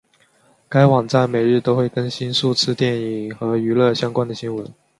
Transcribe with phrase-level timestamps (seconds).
[0.67, 4.65] 该网站每日都会更新数次电影和娱乐相关的新闻。